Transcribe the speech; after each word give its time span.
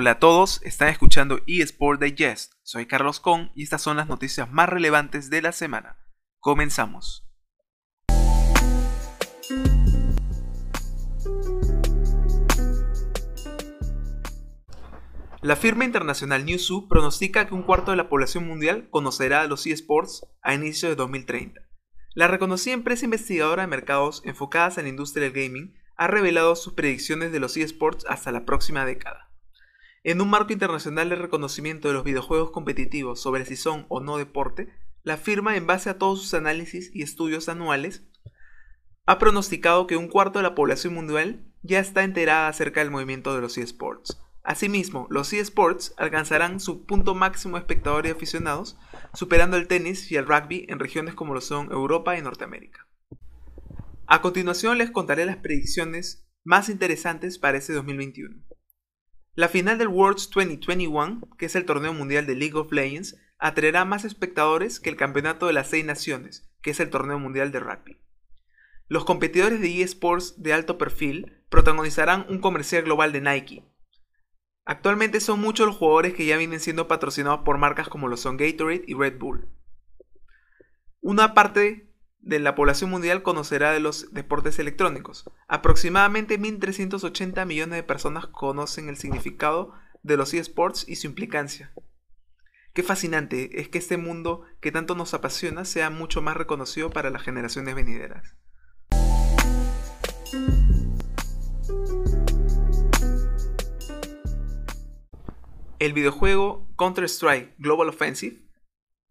Hola 0.00 0.12
a 0.12 0.18
todos, 0.20 0.62
están 0.62 0.90
escuchando 0.90 1.40
eSport 1.48 2.00
Digest. 2.00 2.52
Soy 2.62 2.86
Carlos 2.86 3.18
Con 3.18 3.50
y 3.56 3.64
estas 3.64 3.82
son 3.82 3.96
las 3.96 4.06
noticias 4.06 4.48
más 4.48 4.68
relevantes 4.68 5.28
de 5.28 5.42
la 5.42 5.50
semana. 5.50 5.98
Comenzamos. 6.38 7.28
La 15.42 15.56
firma 15.56 15.84
internacional 15.84 16.44
Newzoo 16.46 16.86
pronostica 16.86 17.48
que 17.48 17.54
un 17.54 17.64
cuarto 17.64 17.90
de 17.90 17.96
la 17.96 18.08
población 18.08 18.46
mundial 18.46 18.90
conocerá 18.90 19.48
los 19.48 19.66
eSports 19.66 20.24
a 20.42 20.54
inicio 20.54 20.88
de 20.88 20.94
2030. 20.94 21.60
La 22.14 22.28
reconocida 22.28 22.74
empresa 22.74 23.04
investigadora 23.04 23.62
de 23.62 23.66
mercados 23.66 24.22
enfocadas 24.24 24.78
en 24.78 24.84
la 24.84 24.90
industria 24.90 25.24
del 25.28 25.32
gaming 25.32 25.74
ha 25.96 26.06
revelado 26.06 26.54
sus 26.54 26.74
predicciones 26.74 27.32
de 27.32 27.40
los 27.40 27.56
eSports 27.56 28.06
hasta 28.08 28.30
la 28.30 28.44
próxima 28.44 28.84
década. 28.84 29.27
En 30.04 30.20
un 30.20 30.30
marco 30.30 30.52
internacional 30.52 31.08
de 31.08 31.16
reconocimiento 31.16 31.88
de 31.88 31.94
los 31.94 32.04
videojuegos 32.04 32.50
competitivos 32.50 33.20
sobre 33.20 33.44
si 33.44 33.56
son 33.56 33.86
o 33.88 34.00
no 34.00 34.16
deporte, 34.16 34.68
la 35.02 35.16
firma, 35.16 35.56
en 35.56 35.66
base 35.66 35.90
a 35.90 35.98
todos 35.98 36.20
sus 36.20 36.34
análisis 36.34 36.90
y 36.94 37.02
estudios 37.02 37.48
anuales, 37.48 38.04
ha 39.06 39.18
pronosticado 39.18 39.86
que 39.86 39.96
un 39.96 40.08
cuarto 40.08 40.38
de 40.38 40.42
la 40.44 40.54
población 40.54 40.94
mundial 40.94 41.44
ya 41.62 41.80
está 41.80 42.04
enterada 42.04 42.48
acerca 42.48 42.80
del 42.80 42.90
movimiento 42.90 43.34
de 43.34 43.40
los 43.40 43.58
eSports. 43.58 44.20
Asimismo, 44.44 45.06
los 45.10 45.32
eSports 45.32 45.94
alcanzarán 45.96 46.60
su 46.60 46.86
punto 46.86 47.14
máximo 47.14 47.56
de 47.56 47.60
espectadores 47.60 48.10
y 48.10 48.14
aficionados, 48.14 48.78
superando 49.14 49.56
el 49.56 49.66
tenis 49.66 50.10
y 50.12 50.16
el 50.16 50.26
rugby 50.26 50.66
en 50.68 50.78
regiones 50.78 51.14
como 51.14 51.34
lo 51.34 51.40
son 51.40 51.72
Europa 51.72 52.16
y 52.16 52.22
Norteamérica. 52.22 52.86
A 54.06 54.22
continuación 54.22 54.78
les 54.78 54.90
contaré 54.90 55.26
las 55.26 55.36
predicciones 55.36 56.26
más 56.44 56.68
interesantes 56.68 57.38
para 57.38 57.58
este 57.58 57.72
2021. 57.74 58.42
La 59.38 59.48
final 59.48 59.78
del 59.78 59.86
Worlds 59.86 60.30
2021, 60.30 61.20
que 61.38 61.46
es 61.46 61.54
el 61.54 61.64
torneo 61.64 61.92
mundial 61.92 62.26
de 62.26 62.34
League 62.34 62.56
of 62.56 62.72
Legends, 62.72 63.16
atraerá 63.38 63.84
más 63.84 64.04
espectadores 64.04 64.80
que 64.80 64.90
el 64.90 64.96
Campeonato 64.96 65.46
de 65.46 65.52
las 65.52 65.70
Seis 65.70 65.84
Naciones, 65.84 66.50
que 66.60 66.72
es 66.72 66.80
el 66.80 66.90
torneo 66.90 67.20
mundial 67.20 67.52
de 67.52 67.60
rugby. 67.60 68.00
Los 68.88 69.04
competidores 69.04 69.60
de 69.60 69.80
eSports 69.80 70.42
de 70.42 70.54
alto 70.54 70.76
perfil 70.76 71.40
protagonizarán 71.50 72.26
un 72.28 72.40
comercial 72.40 72.82
global 72.82 73.12
de 73.12 73.20
Nike, 73.20 73.64
Actualmente 74.64 75.20
son 75.20 75.38
muchos 75.38 75.68
los 75.68 75.76
jugadores 75.76 76.14
que 76.14 76.26
ya 76.26 76.36
vienen 76.36 76.58
siendo 76.58 76.88
patrocinados 76.88 77.42
por 77.44 77.58
marcas 77.58 77.88
como 77.88 78.08
lo 78.08 78.16
son 78.16 78.38
Gatorade 78.38 78.82
y 78.88 78.94
Red 78.94 79.20
Bull. 79.20 79.48
Una 81.00 81.32
parte 81.34 81.87
de 82.20 82.38
la 82.38 82.54
población 82.54 82.90
mundial 82.90 83.22
conocerá 83.22 83.72
de 83.72 83.80
los 83.80 84.12
deportes 84.12 84.58
electrónicos. 84.58 85.30
Aproximadamente 85.46 86.38
1.380 86.38 87.46
millones 87.46 87.76
de 87.76 87.82
personas 87.82 88.26
conocen 88.26 88.88
el 88.88 88.96
significado 88.96 89.72
de 90.02 90.16
los 90.16 90.34
eSports 90.34 90.88
y 90.88 90.96
su 90.96 91.06
implicancia. 91.06 91.72
Qué 92.72 92.82
fascinante 92.82 93.60
es 93.60 93.68
que 93.68 93.78
este 93.78 93.96
mundo 93.96 94.42
que 94.60 94.70
tanto 94.70 94.94
nos 94.94 95.14
apasiona 95.14 95.64
sea 95.64 95.90
mucho 95.90 96.22
más 96.22 96.36
reconocido 96.36 96.90
para 96.90 97.10
las 97.10 97.22
generaciones 97.22 97.74
venideras. 97.74 98.36
El 105.78 105.92
videojuego 105.92 106.68
Counter-Strike 106.76 107.54
Global 107.58 107.88
Offensive, 107.88 108.47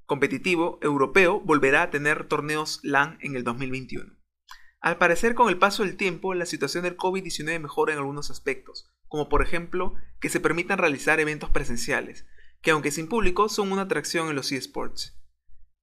competitivo 0.08 0.80
europeo, 0.82 1.42
volverá 1.42 1.84
a 1.84 1.90
tener 1.92 2.28
torneos 2.28 2.80
LAN 2.82 3.20
en 3.22 3.36
el 3.36 3.44
2021. 3.44 4.18
Al 4.80 4.98
parecer, 4.98 5.36
con 5.36 5.50
el 5.50 5.60
paso 5.60 5.84
del 5.84 5.98
tiempo, 5.98 6.34
la 6.34 6.46
situación 6.46 6.84
del 6.84 6.98
COVID-19 6.98 7.60
mejora 7.60 7.94
en 7.94 8.00
algunos 8.00 8.32
aspectos, 8.32 8.90
como 9.08 9.28
por 9.28 9.42
ejemplo 9.42 9.96
que 10.22 10.30
se 10.30 10.40
permitan 10.40 10.78
realizar 10.78 11.20
eventos 11.20 11.50
presenciales, 11.50 12.26
que 12.62 12.72
aunque 12.72 12.92
sin 12.92 13.10
público 13.10 13.50
son 13.50 13.72
una 13.72 13.84
atracción 13.84 14.30
en 14.30 14.36
los 14.36 14.52
eSports. 14.52 15.20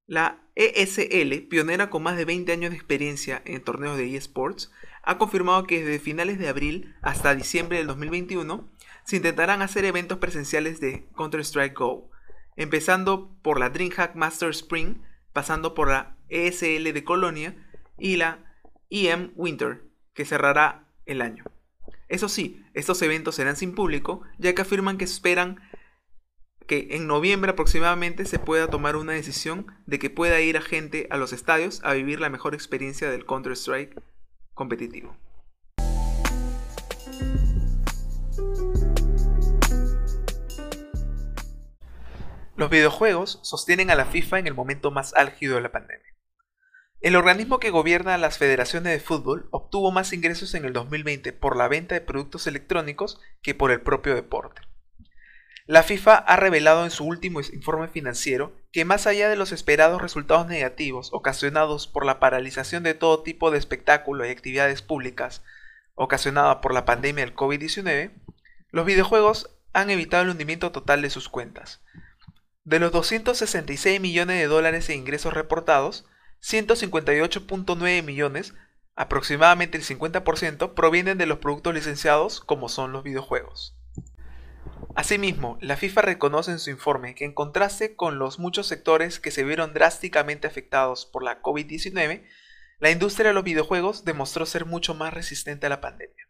La 0.07 0.49
ESL, 0.55 1.49
pionera 1.49 1.91
con 1.91 2.03
más 2.03 2.17
de 2.17 2.25
20 2.25 2.51
años 2.53 2.71
de 2.71 2.77
experiencia 2.77 3.43
en 3.45 3.63
torneos 3.63 3.97
de 3.97 4.17
eSports, 4.17 4.73
ha 5.03 5.19
confirmado 5.19 5.65
que 5.65 5.83
desde 5.83 5.99
finales 5.99 6.39
de 6.39 6.49
abril 6.49 6.95
hasta 7.03 7.35
diciembre 7.35 7.79
del 7.79 7.87
2021 7.87 8.71
se 9.05 9.17
intentarán 9.17 9.61
hacer 9.61 9.85
eventos 9.85 10.19
presenciales 10.19 10.81
de 10.81 11.07
Counter-Strike 11.15 11.77
Go, 11.77 12.11
empezando 12.57 13.37
por 13.43 13.59
la 13.59 13.71
DreamHack 13.71 14.15
Master 14.15 14.51
Spring, 14.51 14.97
pasando 15.33 15.75
por 15.75 15.89
la 15.89 16.17
ESL 16.29 16.93
de 16.93 17.05
Colonia 17.05 17.57
y 17.99 18.17
la 18.17 18.57
EM 18.91 19.33
Winter, 19.37 19.85
que 20.15 20.25
cerrará 20.25 20.89
el 21.07 21.21
año. 21.21 21.45
Eso 22.09 22.29
sí, 22.29 22.65
estos 22.75 23.03
eventos 23.03 23.35
serán 23.35 23.57
sin 23.57 23.75
público, 23.75 24.23
ya 24.39 24.55
que 24.55 24.63
afirman 24.63 24.99
que 24.99 25.05
esperan 25.05 25.61
que 26.67 26.89
en 26.93 27.07
noviembre 27.07 27.53
aproximadamente 27.53 28.25
se 28.25 28.39
pueda 28.39 28.69
tomar 28.69 28.97
una 28.97 29.13
decisión 29.13 29.67
de 29.87 29.99
que 29.99 30.11
pueda 30.11 30.41
ir 30.41 30.57
a 30.57 30.63
gente 30.63 31.07
a 31.11 31.17
los 31.17 31.33
estadios 31.33 31.81
a 31.85 31.93
vivir 31.93 32.21
la 32.21 32.31
mejor 32.31 32.55
experiencia 32.55 33.11
del 33.11 33.27
Counter-Strike 33.27 34.01
competitivo. 34.55 35.17
Los 42.65 42.71
videojuegos 42.71 43.41
sostienen 43.43 43.91
a 43.91 43.95
la 43.95 44.07
FIFA 44.07 44.39
en 44.39 44.47
el 44.47 44.55
momento 44.55 44.91
más 44.91 45.13
álgido 45.17 45.57
de 45.57 45.61
la 45.61 45.71
pandemia. 45.71 46.15
El 47.03 47.15
organismo 47.15 47.61
que 47.61 47.69
gobierna 47.69 48.17
las 48.17 48.39
federaciones 48.39 48.91
de 48.91 49.01
fútbol 49.01 49.49
obtuvo 49.51 49.93
más 49.93 50.15
ingresos 50.15 50.55
en 50.55 50.65
el 50.65 50.73
2020 50.73 51.35
por 51.35 51.59
la 51.59 51.69
venta 51.69 51.95
de 51.95 52.01
productos 52.01 52.47
electrónicos 52.47 53.21
que 53.43 53.55
por 53.55 53.71
el 53.71 53.83
propio 53.83 54.15
deporte. 54.15 54.63
La 55.67 55.83
FIFA 55.83 56.15
ha 56.15 56.37
revelado 56.37 56.85
en 56.85 56.91
su 56.91 57.05
último 57.05 57.43
informe 57.43 57.89
financiero 57.89 58.57
que 58.73 58.87
más 58.87 59.07
allá 59.07 59.29
de 59.29 59.37
los 59.37 59.53
esperados 59.53 60.01
resultados 60.01 60.47
negativos 60.47 61.11
ocasionados 61.13 61.87
por 61.87 62.07
la 62.07 62.19
paralización 62.19 62.83
de 62.83 62.95
todo 62.95 63.23
tipo 63.23 63.51
de 63.51 63.59
espectáculos 63.59 64.27
y 64.27 64.31
actividades 64.31 64.81
públicas 64.81 65.43
ocasionada 65.97 66.63
por 66.63 66.73
la 66.73 66.87
pandemia 66.87 67.27
del 67.27 67.37
COVID-19, 67.37 68.13
los 68.71 68.87
videojuegos 68.87 69.51
han 69.75 69.91
evitado 69.91 70.23
el 70.23 70.31
hundimiento 70.31 70.73
total 70.73 71.03
de 71.03 71.11
sus 71.11 71.29
cuentas, 71.29 71.83
de 72.65 72.79
los 72.79 72.93
266 72.93 74.01
millones 74.01 74.39
de 74.39 74.47
dólares 74.47 74.87
de 74.87 74.95
ingresos 74.95 75.35
reportados, 75.35 76.07
158.9 76.43 78.03
millones, 78.03 78.55
aproximadamente 78.97 79.77
el 79.77 79.85
50%, 79.85 80.75
provienen 80.75 81.19
de 81.19 81.27
los 81.27 81.39
productos 81.39 81.75
licenciados 81.75 82.41
como 82.41 82.69
son 82.69 82.93
los 82.93 83.05
videojuegos. 83.05 83.77
Asimismo, 84.97 85.59
la 85.61 85.77
FIFA 85.77 86.03
reconoce 86.03 86.53
en 86.53 86.59
su 86.59 86.71
informe 86.71 87.15
que 87.15 87.25
en 87.25 87.35
contraste 87.35 87.97
con 87.97 88.19
los 88.19 88.39
muchos 88.39 88.67
sectores 88.67 89.21
que 89.21 89.31
se 89.31 89.45
vieron 89.45 89.75
drásticamente 89.75 90.47
afectados 90.47 91.05
por 91.05 91.23
la 91.23 91.43
COVID-19, 91.43 92.25
la 92.79 92.91
industria 92.91 93.29
de 93.29 93.35
los 93.35 93.45
videojuegos 93.45 94.05
demostró 94.05 94.47
ser 94.47 94.65
mucho 94.65 94.95
más 94.95 95.13
resistente 95.13 95.67
a 95.67 95.71
la 95.71 95.81
pandemia. 95.81 96.29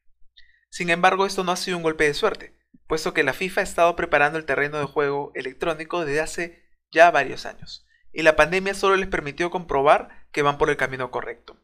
Sin 0.71 0.91
embargo, 0.91 1.27
esto 1.27 1.45
no 1.45 1.53
ha 1.53 1.57
sido 1.57 1.77
un 1.77 1.83
golpe 1.83 2.05
de 2.05 2.15
suerte, 2.15 2.55
puesto 2.87 3.15
que 3.15 3.25
la 3.25 3.33
FIFA 3.33 3.61
ha 3.61 3.65
estado 3.65 3.97
preparando 3.97 4.39
el 4.39 4.45
terreno 4.45 4.79
de 4.79 4.85
juego 4.85 5.33
electrónico 5.35 6.05
desde 6.05 6.21
hace 6.21 6.65
ya 6.91 7.11
varios 7.11 7.47
años, 7.47 7.87
y 8.13 8.23
la 8.23 8.37
pandemia 8.37 8.75
solo 8.75 8.97
les 8.97 9.09
permitió 9.09 9.51
comprobar 9.51 10.27
que 10.33 10.43
van 10.43 10.59
por 10.59 10.71
el 10.71 10.77
camino 10.77 11.11
correcto. 11.11 11.57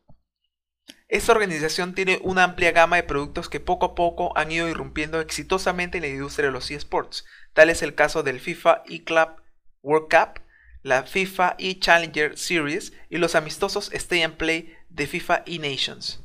Esta 1.08 1.32
organización 1.32 1.94
tiene 1.94 2.20
una 2.22 2.44
amplia 2.44 2.70
gama 2.70 2.96
de 2.96 3.02
productos 3.02 3.48
que 3.48 3.58
poco 3.58 3.86
a 3.86 3.94
poco 3.96 4.36
han 4.38 4.52
ido 4.52 4.68
irrumpiendo 4.68 5.20
exitosamente 5.20 5.98
en 5.98 6.02
la 6.02 6.08
industria 6.08 6.46
de 6.46 6.52
los 6.52 6.70
eSports. 6.70 7.24
Tal 7.52 7.68
es 7.68 7.82
el 7.82 7.96
caso 7.96 8.22
del 8.22 8.38
FIFA 8.38 8.84
eClub 8.88 9.42
World 9.82 10.08
Cup, 10.08 10.40
la 10.82 11.02
FIFA 11.02 11.56
eChallenger 11.58 12.38
Series 12.38 12.92
y 13.08 13.18
los 13.18 13.34
amistosos 13.34 13.92
Stay 13.92 14.22
and 14.22 14.36
Play 14.36 14.76
de 14.88 15.08
FIFA 15.08 15.42
eNations. 15.46 16.22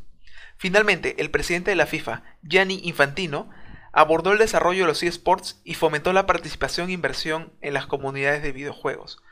Finalmente, 0.58 1.16
el 1.20 1.32
presidente 1.32 1.72
de 1.72 1.76
la 1.76 1.88
FIFA, 1.88 2.24
Gianni 2.44 2.82
Infantino, 2.84 3.50
abordó 3.96 4.34
el 4.34 4.38
desarrollo 4.38 4.82
de 4.82 4.88
los 4.88 5.02
eSports 5.04 5.62
y 5.64 5.76
fomentó 5.76 6.12
la 6.12 6.26
participación 6.26 6.90
e 6.90 6.92
inversión 6.92 7.54
en 7.62 7.74
las 7.74 7.88
comunidades 7.88 8.44
de 8.44 8.52
videojuegos. 8.52 9.24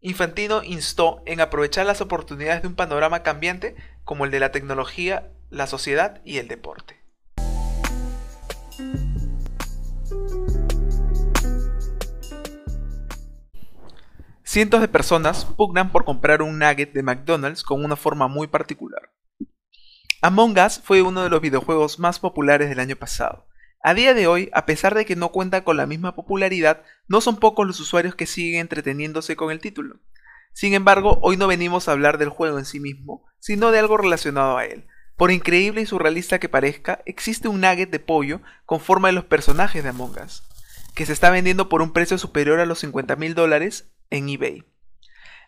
Infantino 0.00 0.64
instó 0.64 1.22
en 1.24 1.40
aprovechar 1.40 1.86
las 1.86 2.00
oportunidades 2.00 2.62
de 2.62 2.68
un 2.68 2.74
panorama 2.74 3.22
cambiante 3.22 3.76
como 4.02 4.24
el 4.24 4.32
de 4.32 4.40
la 4.40 4.50
tecnología, 4.50 5.30
la 5.50 5.68
sociedad 5.68 6.20
y 6.24 6.38
el 6.38 6.48
deporte. 6.48 7.00
Cientos 14.42 14.80
de 14.80 14.88
personas 14.88 15.44
pugnan 15.44 15.92
por 15.92 16.04
comprar 16.04 16.42
un 16.42 16.58
nugget 16.58 16.92
de 16.92 17.04
McDonald's 17.04 17.62
con 17.62 17.84
una 17.84 17.94
forma 17.94 18.26
muy 18.26 18.48
particular. 18.48 19.12
Among 20.22 20.58
Us 20.58 20.80
fue 20.82 21.02
uno 21.02 21.22
de 21.22 21.30
los 21.30 21.40
videojuegos 21.40 22.00
más 22.00 22.18
populares 22.18 22.68
del 22.68 22.80
año 22.80 22.96
pasado, 22.96 23.46
a 23.82 23.94
día 23.94 24.14
de 24.14 24.28
hoy, 24.28 24.48
a 24.52 24.64
pesar 24.64 24.94
de 24.94 25.04
que 25.04 25.16
no 25.16 25.30
cuenta 25.30 25.64
con 25.64 25.76
la 25.76 25.86
misma 25.86 26.14
popularidad, 26.14 26.82
no 27.08 27.20
son 27.20 27.36
pocos 27.36 27.66
los 27.66 27.80
usuarios 27.80 28.14
que 28.14 28.26
siguen 28.26 28.60
entreteniéndose 28.60 29.34
con 29.34 29.50
el 29.50 29.60
título. 29.60 29.96
Sin 30.52 30.74
embargo, 30.74 31.18
hoy 31.22 31.36
no 31.36 31.48
venimos 31.48 31.88
a 31.88 31.92
hablar 31.92 32.18
del 32.18 32.28
juego 32.28 32.58
en 32.58 32.64
sí 32.64 32.78
mismo, 32.78 33.24
sino 33.40 33.72
de 33.72 33.80
algo 33.80 33.96
relacionado 33.96 34.56
a 34.56 34.66
él. 34.66 34.86
Por 35.16 35.32
increíble 35.32 35.80
y 35.80 35.86
surrealista 35.86 36.38
que 36.38 36.48
parezca, 36.48 37.02
existe 37.06 37.48
un 37.48 37.60
nugget 37.60 37.90
de 37.90 37.98
pollo 37.98 38.40
con 38.66 38.78
forma 38.78 39.08
de 39.08 39.14
los 39.14 39.24
personajes 39.24 39.82
de 39.82 39.90
Among 39.90 40.16
Us. 40.24 40.44
que 40.94 41.06
se 41.06 41.12
está 41.12 41.30
vendiendo 41.30 41.68
por 41.68 41.80
un 41.80 41.92
precio 41.92 42.18
superior 42.18 42.60
a 42.60 42.66
los 42.66 42.80
50 42.80 43.16
mil 43.16 43.34
dólares 43.34 43.90
en 44.10 44.28
eBay. 44.28 44.64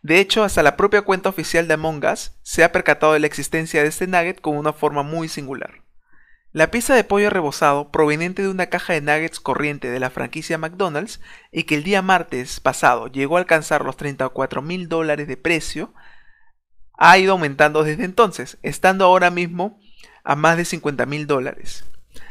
De 0.02 0.18
hecho, 0.18 0.42
hasta 0.42 0.62
la 0.62 0.76
propia 0.76 1.02
cuenta 1.02 1.28
oficial 1.28 1.68
de 1.68 1.74
Among 1.74 2.04
Us 2.04 2.32
se 2.42 2.64
ha 2.64 2.72
percatado 2.72 3.12
de 3.12 3.20
la 3.20 3.26
existencia 3.26 3.82
de 3.82 3.88
este 3.88 4.06
nugget 4.06 4.40
con 4.40 4.56
una 4.56 4.72
forma 4.72 5.02
muy 5.02 5.28
singular. 5.28 5.83
La 6.54 6.70
pieza 6.70 6.94
de 6.94 7.02
pollo 7.02 7.30
rebozado, 7.30 7.90
proveniente 7.90 8.42
de 8.42 8.48
una 8.48 8.66
caja 8.66 8.92
de 8.92 9.00
nuggets 9.00 9.40
corriente 9.40 9.90
de 9.90 9.98
la 9.98 10.08
franquicia 10.08 10.56
McDonald's 10.56 11.20
y 11.50 11.64
que 11.64 11.74
el 11.74 11.82
día 11.82 12.00
martes 12.00 12.60
pasado 12.60 13.08
llegó 13.08 13.36
a 13.36 13.40
alcanzar 13.40 13.84
los 13.84 13.96
34 13.96 14.62
mil 14.62 14.88
dólares 14.88 15.26
de 15.26 15.36
precio, 15.36 15.92
ha 16.96 17.18
ido 17.18 17.32
aumentando 17.32 17.82
desde 17.82 18.04
entonces, 18.04 18.58
estando 18.62 19.04
ahora 19.04 19.32
mismo 19.32 19.80
a 20.22 20.36
más 20.36 20.56
de 20.56 20.64
50 20.64 21.06
mil 21.06 21.26
dólares. 21.26 21.86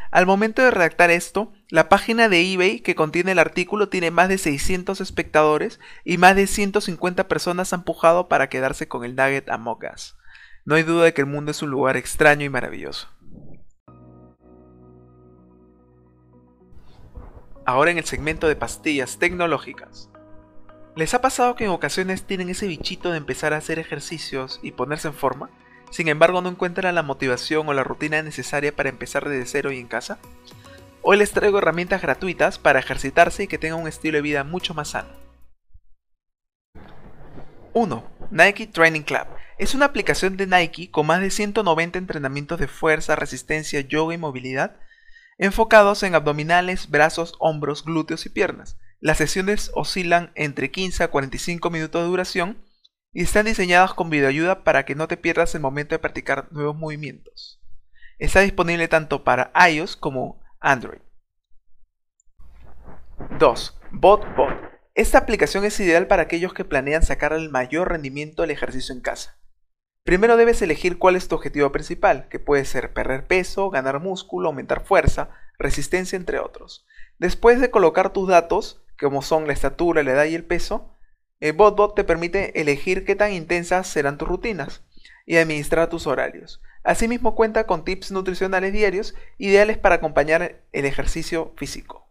Al 0.10 0.26
momento 0.26 0.62
de 0.62 0.72
redactar 0.72 1.12
esto, 1.12 1.52
la 1.68 1.90
página 1.90 2.30
de 2.30 2.50
eBay 2.50 2.80
que 2.80 2.96
contiene 2.96 3.34
el 3.34 3.40
artículo 3.40 3.90
tiene 3.90 4.10
más 4.10 4.30
de 4.30 4.38
600 4.38 5.02
espectadores 5.02 5.82
y 6.06 6.18
más 6.18 6.38
de 6.38 6.48
150 6.48 7.28
personas 7.28 7.74
han 7.74 7.84
pujado 7.84 8.30
para 8.30 8.48
quedarse 8.48 8.88
con 8.88 9.04
el 9.04 9.18
nugget 9.18 9.50
Among 9.50 9.82
Us. 9.94 10.16
No 10.64 10.76
hay 10.76 10.84
duda 10.84 11.04
de 11.04 11.14
que 11.14 11.20
el 11.20 11.28
mundo 11.28 11.52
es 11.52 11.62
un 11.62 11.72
lugar 11.72 11.98
extraño 11.98 12.46
y 12.46 12.50
maravilloso. 12.50 13.10
Ahora 17.66 17.92
en 17.92 17.98
el 17.98 18.04
segmento 18.04 18.48
de 18.48 18.58
pastillas 18.58 19.20
tecnológicas. 19.20 20.10
¿Les 20.98 21.14
ha 21.14 21.22
pasado 21.22 21.56
que 21.56 21.64
en 21.64 21.70
ocasiones 21.70 22.24
tienen 22.24 22.50
ese 22.50 22.68
bichito 22.68 23.12
de 23.12 23.18
empezar 23.18 23.54
a 23.54 23.58
hacer 23.58 23.80
ejercicios 23.80 24.60
y 24.62 24.72
ponerse 24.72 25.08
en 25.08 25.14
forma? 25.14 25.50
Sin 25.90 26.10
embargo 26.10 26.42
no 26.42 26.50
encuentran 26.50 26.94
la 26.94 27.04
motivación 27.04 27.68
o 27.70 27.74
la 27.74 27.86
rutina 27.86 28.22
necesaria 28.22 28.76
para 28.76 28.90
empezar 28.90 29.30
desde 29.30 29.46
cero 29.46 29.72
y 29.72 29.80
en 29.80 29.88
casa? 29.88 30.20
Hoy 31.02 31.18
les 31.18 31.32
traigo 31.32 31.58
herramientas 31.58 32.02
gratuitas 32.02 32.60
para 32.60 32.80
ejercitarse 32.80 33.44
y 33.44 33.48
que 33.48 33.58
tengan 33.58 33.80
un 33.80 33.88
estilo 33.88 34.18
de 34.18 34.24
vida 34.24 34.44
mucho 34.44 34.74
más 34.74 34.90
sano. 34.90 35.10
1. 37.72 38.04
Nike 38.30 38.68
Training 38.68 39.02
Club. 39.02 39.26
Es 39.58 39.74
una 39.74 39.86
aplicación 39.86 40.36
de 40.36 40.48
Nike 40.48 40.92
con 40.92 41.08
más 41.08 41.22
de 41.22 41.30
190 41.30 41.98
entrenamientos 41.98 42.60
de 42.60 42.68
fuerza, 42.68 43.16
resistencia, 43.16 43.80
yoga 43.80 44.14
y 44.14 44.18
movilidad 44.18 44.76
enfocados 45.44 46.04
en 46.04 46.16
abdominales, 46.16 46.90
brazos, 46.90 47.36
hombros, 47.38 47.84
glúteos 47.84 48.26
y 48.26 48.30
piernas. 48.30 48.78
Las 49.02 49.18
sesiones 49.18 49.72
oscilan 49.74 50.32
entre 50.36 50.72
15 50.72 51.04
a 51.04 51.10
45 51.10 51.70
minutos 51.70 52.02
de 52.02 52.08
duración 52.08 52.64
y 53.12 53.24
están 53.24 53.46
diseñadas 53.46 53.94
con 53.94 54.10
videoayuda 54.10 54.64
para 54.64 54.86
que 54.86 54.96
no 54.96 55.10
te 55.10 55.18
pierdas 55.18 55.54
el 55.54 55.60
momento 55.60 55.96
de 55.96 56.00
practicar 56.00 56.48
nuevos 56.54 56.78
movimientos. 56.78 57.62
Está 58.20 58.40
disponible 58.40 58.88
tanto 58.88 59.26
para 59.26 59.52
iOS 59.70 59.98
como 59.98 60.42
Android. 60.62 61.02
2. 63.38 63.82
BotBot. 63.92 64.54
Esta 64.96 65.18
aplicación 65.18 65.66
es 65.66 65.78
ideal 65.82 66.08
para 66.08 66.24
aquellos 66.24 66.54
que 66.54 66.64
planean 66.64 67.04
sacar 67.04 67.34
el 67.34 67.50
mayor 67.50 67.90
rendimiento 67.90 68.44
del 68.44 68.52
ejercicio 68.52 68.96
en 68.96 69.02
casa. 69.02 69.38
Primero 70.04 70.36
debes 70.36 70.62
elegir 70.62 70.98
cuál 70.98 71.16
es 71.16 71.30
tu 71.30 71.36
objetivo 71.36 71.72
principal, 71.72 72.28
que 72.28 72.40
puede 72.40 72.66
ser 72.66 72.92
perder 72.94 73.26
peso, 73.26 73.70
ganar 73.70 74.02
músculo, 74.02 74.50
aumentar 74.50 74.84
fuerza, 74.84 75.30
resistencia, 75.58 76.18
entre 76.18 76.40
otros. 76.40 76.86
Después 77.20 77.62
de 77.62 77.72
colocar 77.72 78.12
tus 78.12 78.28
datos, 78.28 78.84
como 79.00 79.22
son 79.22 79.48
la 79.48 79.54
estatura, 79.54 80.04
la 80.04 80.12
edad 80.12 80.26
y 80.26 80.36
el 80.36 80.44
peso, 80.44 80.94
el 81.40 81.54
BotBot 81.54 81.96
te 81.96 82.04
permite 82.04 82.60
elegir 82.60 83.06
qué 83.06 83.16
tan 83.16 83.32
intensas 83.32 83.88
serán 83.88 84.18
tus 84.18 84.28
rutinas 84.28 84.84
y 85.26 85.38
administrar 85.38 85.90
tus 85.90 86.06
horarios. 86.06 86.62
Asimismo 86.84 87.34
cuenta 87.34 87.66
con 87.66 87.86
tips 87.86 88.12
nutricionales 88.12 88.74
diarios 88.74 89.16
ideales 89.38 89.78
para 89.78 89.96
acompañar 89.96 90.62
el 90.74 90.86
ejercicio 90.86 91.54
físico. 91.56 92.10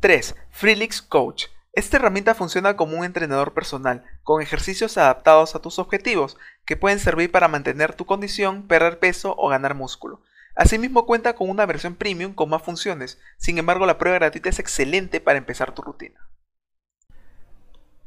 3. 0.00 0.34
Freelix 0.50 1.00
Coach 1.02 1.46
esta 1.76 1.98
herramienta 1.98 2.34
funciona 2.34 2.74
como 2.74 2.96
un 2.96 3.04
entrenador 3.04 3.52
personal, 3.52 4.02
con 4.22 4.40
ejercicios 4.40 4.96
adaptados 4.96 5.54
a 5.54 5.60
tus 5.60 5.78
objetivos, 5.78 6.38
que 6.64 6.74
pueden 6.74 6.98
servir 6.98 7.30
para 7.30 7.48
mantener 7.48 7.94
tu 7.94 8.06
condición, 8.06 8.66
perder 8.66 8.98
peso 8.98 9.34
o 9.36 9.50
ganar 9.50 9.74
músculo. 9.74 10.22
Asimismo 10.54 11.04
cuenta 11.04 11.34
con 11.34 11.50
una 11.50 11.66
versión 11.66 11.94
premium 11.94 12.32
con 12.32 12.48
más 12.48 12.62
funciones, 12.62 13.20
sin 13.36 13.58
embargo 13.58 13.84
la 13.84 13.98
prueba 13.98 14.18
gratuita 14.18 14.48
es 14.48 14.58
excelente 14.58 15.20
para 15.20 15.36
empezar 15.36 15.74
tu 15.74 15.82
rutina. 15.82 16.18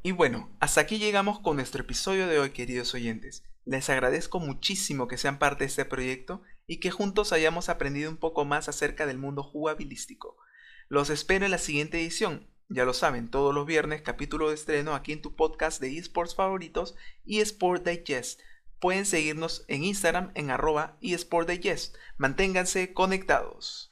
Y 0.02 0.14
bueno, 0.14 0.50
hasta 0.60 0.82
aquí 0.82 0.98
llegamos 0.98 1.40
con 1.40 1.58
nuestro 1.58 1.84
episodio 1.84 2.26
de 2.26 2.40
hoy 2.40 2.50
queridos 2.50 2.96
oyentes. 2.96 3.44
Les 3.66 3.88
agradezco 3.92 4.40
muchísimo 4.40 5.08
que 5.08 5.18
sean 5.20 5.38
parte 5.38 5.66
de 5.66 5.68
este 5.68 5.86
proyecto 5.86 6.42
y 6.66 6.80
que 6.80 6.90
juntos 6.90 7.34
hayamos 7.34 7.70
aprendido 7.70 8.10
un 8.10 8.18
poco 8.18 8.46
más 8.46 8.68
acerca 8.68 9.06
del 9.06 9.20
mundo 9.20 9.44
jugabilístico. 9.44 10.38
Los 10.88 11.12
espero 11.12 11.46
en 11.46 11.52
la 11.52 11.60
siguiente 11.60 12.00
edición, 12.00 12.50
ya 12.70 12.86
lo 12.86 12.94
saben, 12.94 13.30
todos 13.30 13.54
los 13.54 13.66
viernes 13.66 14.04
capítulo 14.04 14.50
de 14.50 14.56
estreno 14.56 14.94
aquí 14.94 15.12
en 15.12 15.24
tu 15.24 15.36
podcast 15.36 15.82
de 15.82 15.98
esports 15.98 16.36
favoritos 16.36 16.96
eSport 17.26 17.86
Digest. 17.86 18.42
Pueden 18.80 19.06
seguirnos 19.06 19.66
en 19.68 19.84
Instagram 19.84 20.32
en 20.36 20.52
arroba 20.52 20.96
eSport 21.02 21.50
Digest. 21.50 21.98
Manténganse 22.18 22.94
conectados. 22.94 23.92